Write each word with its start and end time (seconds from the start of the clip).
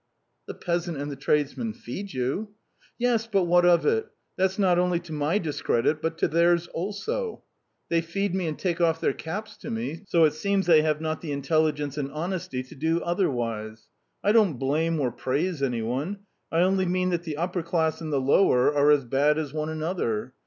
"The 0.47 0.55
peasant 0.55 0.97
and 0.97 1.11
the 1.11 1.15
tradesman 1.15 1.73
feed 1.73 2.11
you." 2.11 2.55
"Yes, 2.97 3.27
but 3.27 3.43
what 3.43 3.65
of 3.65 3.85
it? 3.85 4.07
That's 4.35 4.57
not 4.57 4.79
only 4.79 4.99
to 5.01 5.13
my 5.13 5.37
discredit, 5.37 6.01
but 6.01 6.17
to 6.17 6.27
theirs 6.27 6.67
too. 6.73 7.41
They 7.89 8.01
feed 8.01 8.33
me 8.33 8.47
and 8.47 8.57
take 8.57 8.81
off 8.81 8.99
their 8.99 9.13
caps 9.13 9.55
to 9.57 9.69
me, 9.69 10.01
so 10.07 10.23
it 10.23 10.33
seems 10.33 10.65
they 10.65 10.81
have 10.81 11.01
not 11.01 11.21
the 11.21 11.31
intelligence 11.31 11.99
and 11.99 12.11
honesty 12.11 12.63
to 12.63 12.73
do 12.73 12.99
otherwise. 13.03 13.89
I 14.23 14.31
don't 14.31 14.57
blame 14.57 14.99
or 14.99 15.11
praise 15.11 15.61
any 15.61 15.83
one: 15.83 16.21
I 16.51 16.61
only 16.61 16.87
mean 16.87 17.11
that 17.11 17.21
the 17.21 17.37
upper 17.37 17.61
class 17.61 18.01
and 18.01 18.11
the 18.11 18.19
lower 18.19 18.73
are 18.73 18.89
as 18.89 19.05
bad 19.05 19.37
as 19.37 19.53
one 19.53 19.69
another. 19.69 20.33